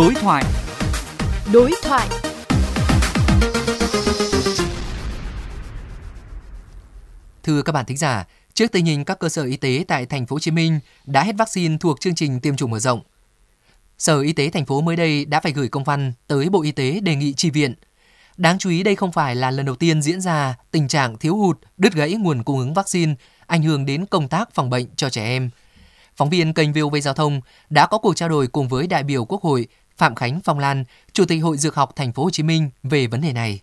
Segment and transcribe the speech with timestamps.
[0.00, 0.44] Đối thoại.
[1.52, 2.08] Đối thoại.
[7.42, 10.26] Thưa các bạn thính giả, trước tình hình các cơ sở y tế tại thành
[10.26, 13.00] phố Hồ Chí Minh đã hết vaccine thuộc chương trình tiêm chủng mở rộng,
[13.98, 16.72] Sở Y tế thành phố mới đây đã phải gửi công văn tới Bộ Y
[16.72, 17.74] tế đề nghị chi viện.
[18.36, 21.36] Đáng chú ý đây không phải là lần đầu tiên diễn ra tình trạng thiếu
[21.36, 23.14] hụt, đứt gãy nguồn cung ứng vaccine,
[23.46, 25.50] ảnh hưởng đến công tác phòng bệnh cho trẻ em.
[26.16, 27.40] Phóng viên kênh VOV Giao thông
[27.70, 29.66] đã có cuộc trao đổi cùng với đại biểu Quốc hội
[30.00, 33.06] Phạm Khánh Phong Lan, Chủ tịch Hội Dược học Thành phố Hồ Chí Minh về
[33.06, 33.60] vấn đề này.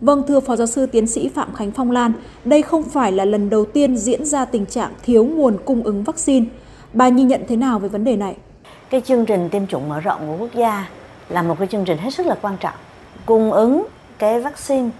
[0.00, 2.12] Vâng, thưa Phó Giáo sư Tiến sĩ Phạm Khánh Phong Lan,
[2.44, 6.04] đây không phải là lần đầu tiên diễn ra tình trạng thiếu nguồn cung ứng
[6.04, 6.46] vaccine.
[6.92, 8.36] Bà nhìn nhận thế nào về vấn đề này?
[8.90, 10.88] Cái chương trình tiêm chủng mở rộng của quốc gia
[11.28, 12.74] là một cái chương trình hết sức là quan trọng,
[13.26, 13.86] cung ứng
[14.18, 14.90] cái vaccine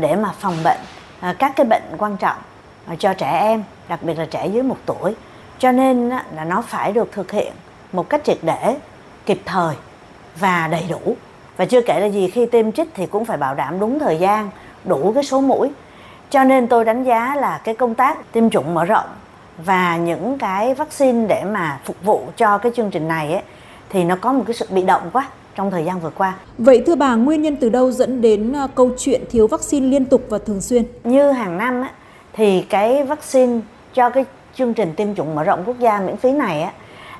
[0.00, 0.80] để mà phòng bệnh
[1.20, 2.38] à, các cái bệnh quan trọng
[2.98, 5.14] cho trẻ em, đặc biệt là trẻ dưới một tuổi.
[5.58, 7.52] Cho nên là nó phải được thực hiện
[7.92, 8.76] một cách triệt để,
[9.26, 9.76] kịp thời
[10.40, 11.16] và đầy đủ
[11.56, 14.18] và chưa kể là gì khi tiêm trích thì cũng phải bảo đảm đúng thời
[14.18, 14.50] gian
[14.84, 15.70] đủ cái số mũi
[16.30, 19.06] cho nên tôi đánh giá là cái công tác tiêm chủng mở rộng
[19.58, 23.42] và những cái vaccine để mà phục vụ cho cái chương trình này ấy,
[23.88, 26.34] thì nó có một cái sự bị động quá trong thời gian vừa qua.
[26.58, 30.04] Vậy thưa bà, nguyên nhân từ đâu dẫn đến ờ, câu chuyện thiếu vaccine liên
[30.04, 30.84] tục và thường xuyên?
[31.04, 31.90] Như hàng năm ấy,
[32.32, 33.60] thì cái vaccine
[33.94, 36.72] cho cái chương trình tiêm chủng mở rộng quốc gia miễn phí này á,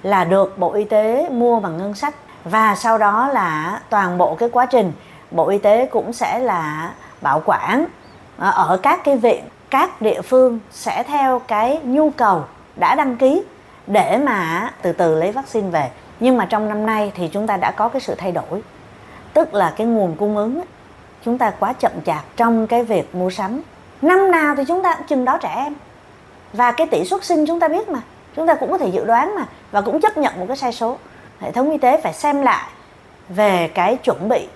[0.02, 4.34] là được Bộ Y tế mua bằng ngân sách và sau đó là toàn bộ
[4.34, 4.92] cái quá trình,
[5.30, 6.90] bộ y tế cũng sẽ là
[7.20, 7.86] bảo quản
[8.36, 12.44] ờ, ở các cái viện, các địa phương sẽ theo cái nhu cầu
[12.76, 13.42] đã đăng ký
[13.86, 15.90] để mà từ từ lấy vaccine về.
[16.20, 18.62] Nhưng mà trong năm nay thì chúng ta đã có cái sự thay đổi,
[19.32, 20.60] tức là cái nguồn cung ứng
[21.24, 23.62] chúng ta quá chậm chạp trong cái việc mua sắm.
[24.02, 25.74] Năm nào thì chúng ta cũng chừng đó trẻ em.
[26.52, 28.00] Và cái tỷ suất sinh chúng ta biết mà,
[28.36, 30.72] chúng ta cũng có thể dự đoán mà và cũng chấp nhận một cái sai
[30.72, 30.96] số
[31.42, 32.68] hệ thống y tế phải xem lại
[33.28, 34.48] về cái chuẩn bị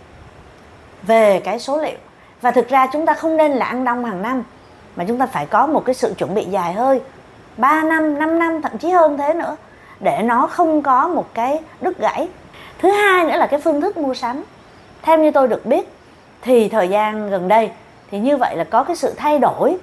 [1.03, 1.97] về cái số liệu
[2.41, 4.43] và thực ra chúng ta không nên là ăn đông hàng năm
[4.97, 7.00] mà chúng ta phải có một cái sự chuẩn bị dài hơi
[7.56, 9.56] 3 năm, 5 năm thậm chí hơn thế nữa
[10.00, 12.28] để nó không có một cái đứt gãy.
[12.78, 14.44] Thứ hai nữa là cái phương thức mua sắm.
[15.03, 15.88] Theo như tôi được biết
[16.43, 17.71] thì thời gian gần đây
[18.11, 19.77] thì như vậy là có cái sự thay đổi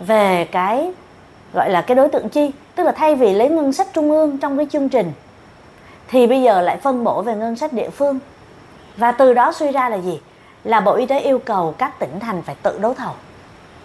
[0.00, 0.92] về cái
[1.52, 4.38] gọi là cái đối tượng chi, tức là thay vì lấy ngân sách trung ương
[4.38, 5.12] trong cái chương trình
[6.10, 8.18] thì bây giờ lại phân bổ về ngân sách địa phương
[8.96, 10.20] và từ đó suy ra là gì
[10.64, 13.12] là bộ y tế yêu cầu các tỉnh thành phải tự đấu thầu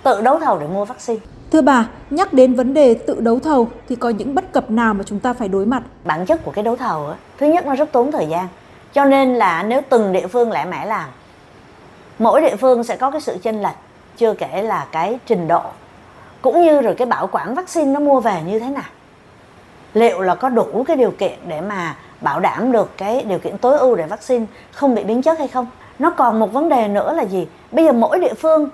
[0.04, 1.20] tự đấu thầu để mua vaccine
[1.52, 4.94] Thưa bà, nhắc đến vấn đề tự đấu thầu thì có những bất cập nào
[4.94, 5.84] mà chúng ta phải đối mặt?
[6.04, 8.48] Bản chất của cái đấu thầu á, thứ nhất nó rất tốn thời gian.
[8.94, 11.10] Cho nên là nếu từng địa phương lẻ mẻ làm,
[12.20, 13.76] mỗi địa phương sẽ có cái sự chênh lệch,
[14.18, 15.62] chưa kể là cái trình độ
[16.42, 18.90] cũng như rồi cái bảo quản vaccine nó mua về như thế nào.
[19.94, 23.58] Liệu là có đủ cái điều kiện để mà bảo đảm được cái điều kiện
[23.58, 25.68] tối ưu để vaccine không bị biến chất hay không.
[26.00, 27.48] Nó còn một vấn đề nữa là gì?
[27.72, 28.70] Bây giờ mỗi địa phương,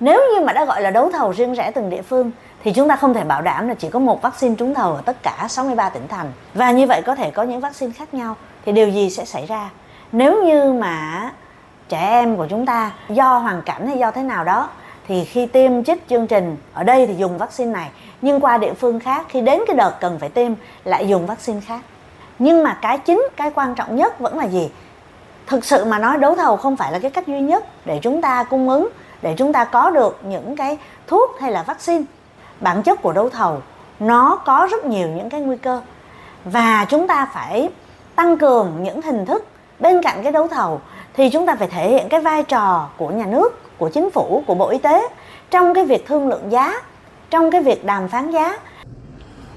[0.00, 2.30] nếu như mà đã gọi là đấu thầu riêng rẽ từng địa phương,
[2.64, 5.02] thì chúng ta không thể bảo đảm là chỉ có một vaccine trúng thầu ở
[5.04, 6.32] tất cả 63 tỉnh thành.
[6.54, 9.46] Và như vậy có thể có những vaccine khác nhau, thì điều gì sẽ xảy
[9.46, 9.70] ra?
[10.12, 11.30] Nếu như mà
[11.88, 14.68] trẻ em của chúng ta do hoàn cảnh hay do thế nào đó,
[15.08, 17.90] thì khi tiêm chích chương trình, ở đây thì dùng vaccine này,
[18.22, 20.52] nhưng qua địa phương khác, khi đến cái đợt cần phải tiêm,
[20.84, 21.80] lại dùng vaccine khác
[22.42, 24.70] nhưng mà cái chính, cái quan trọng nhất vẫn là gì?
[25.46, 28.22] Thực sự mà nói đấu thầu không phải là cái cách duy nhất để chúng
[28.22, 28.88] ta cung ứng,
[29.22, 32.04] để chúng ta có được những cái thuốc hay là vaccine.
[32.60, 33.62] Bản chất của đấu thầu,
[34.00, 35.80] nó có rất nhiều những cái nguy cơ.
[36.44, 37.70] Và chúng ta phải
[38.16, 39.46] tăng cường những hình thức
[39.78, 40.80] bên cạnh cái đấu thầu
[41.14, 44.42] thì chúng ta phải thể hiện cái vai trò của nhà nước, của chính phủ,
[44.46, 45.08] của bộ y tế
[45.50, 46.74] trong cái việc thương lượng giá,
[47.30, 48.58] trong cái việc đàm phán giá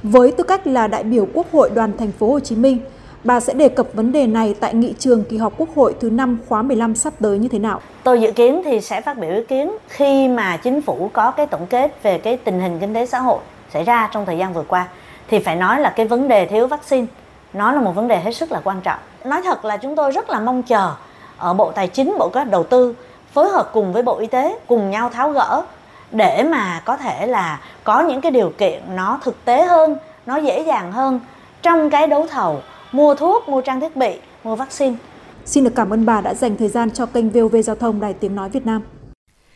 [0.07, 2.79] với tư cách là đại biểu Quốc hội đoàn thành phố Hồ Chí Minh,
[3.23, 6.09] bà sẽ đề cập vấn đề này tại nghị trường kỳ họp Quốc hội thứ
[6.09, 7.81] 5 khóa 15 sắp tới như thế nào?
[8.03, 11.45] Tôi dự kiến thì sẽ phát biểu ý kiến khi mà chính phủ có cái
[11.45, 13.39] tổng kết về cái tình hình kinh tế xã hội
[13.73, 14.87] xảy ra trong thời gian vừa qua
[15.27, 17.05] thì phải nói là cái vấn đề thiếu vaccine
[17.53, 18.99] nó là một vấn đề hết sức là quan trọng.
[19.25, 20.91] Nói thật là chúng tôi rất là mong chờ
[21.37, 22.95] ở Bộ Tài chính, Bộ Kế hoạch Đầu tư
[23.33, 25.63] phối hợp cùng với Bộ Y tế cùng nhau tháo gỡ
[26.11, 30.37] để mà có thể là có những cái điều kiện nó thực tế hơn, nó
[30.37, 31.19] dễ dàng hơn
[31.61, 32.61] trong cái đấu thầu
[32.91, 34.95] mua thuốc, mua trang thiết bị, mua vaccine
[35.45, 38.13] Xin được cảm ơn bà đã dành thời gian cho kênh VOV Giao thông Đài
[38.13, 38.81] Tiếng Nói Việt Nam.